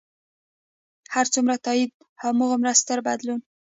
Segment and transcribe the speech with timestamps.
[1.13, 1.91] هر څومره تایید،
[2.23, 3.39] هغومره ستر بدلون.